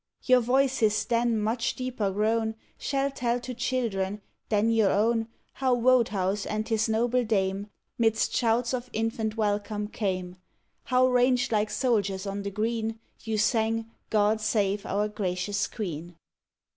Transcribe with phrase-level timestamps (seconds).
[0.23, 6.47] Your voices then much deeper grown, Shall tell to children, then your own, How Wodehouse
[6.47, 7.67] and his noble dame
[7.99, 10.37] 'Midst shouts of infant welcome came;
[10.85, 16.15] How ranged like soldiers on the green You sang "GOD SAVE OUR GRACIOUS QUEEN."